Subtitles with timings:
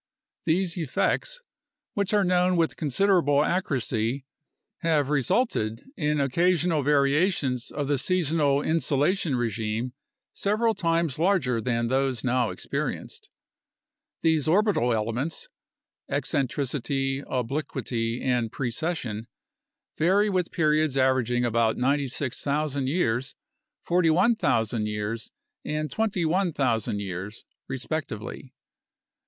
[0.45, 1.43] These effects,
[1.93, 4.25] which are known with considerable accuracy,
[4.79, 9.93] have resulted in occasional variations of the seasonal insolation regime
[10.33, 13.29] several times larger than those now experienced.
[14.23, 15.49] These orbital elements
[16.09, 19.27] (eccentricity, obliquity, and precession)
[19.99, 23.35] vary with periods averaging about 96,000 years,
[23.83, 25.29] 41,000 years,
[25.63, 28.51] and 21,000 years, respectively.